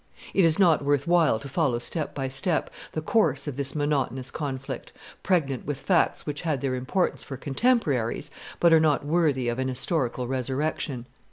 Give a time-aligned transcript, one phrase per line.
[0.33, 4.31] It is not worth while to follow step by step the course of this monotonous
[4.31, 9.59] conflict, pregnant with facts which had their importance for contemporaries, but are not worthy of
[9.59, 11.05] an historical resurrection.